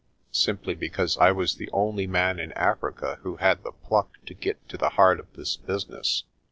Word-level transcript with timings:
Simply 0.31 0.73
because 0.73 1.15
I 1.19 1.31
was 1.31 1.53
the 1.53 1.69
only 1.71 2.07
man 2.07 2.39
in 2.39 2.53
Africa 2.53 3.19
who 3.21 3.35
had 3.35 3.61
the 3.61 3.71
pluck 3.71 4.17
to 4.25 4.33
get 4.33 4.67
to 4.69 4.75
the 4.75 4.89
heart 4.89 5.19
of 5.19 5.31
this 5.33 5.57
business. 5.57 6.23